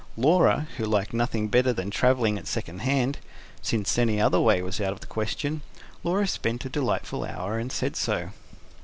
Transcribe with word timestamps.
Laura, 0.17 0.67
who 0.77 0.83
liked 0.83 1.13
nothing 1.13 1.47
better 1.47 1.71
than 1.71 1.91
travelling 1.91 2.35
at 2.35 2.47
second 2.47 2.79
hand 2.79 3.19
since 3.61 3.99
any 3.99 4.19
other 4.19 4.39
way 4.41 4.59
was 4.63 4.81
out 4.81 4.93
of 4.93 4.99
the 4.99 5.05
question 5.05 5.61
Laura 6.03 6.25
spent 6.27 6.65
a 6.65 6.69
delightful 6.69 7.23
hour, 7.23 7.59
and 7.59 7.71
said 7.71 7.95
so. 7.95 8.31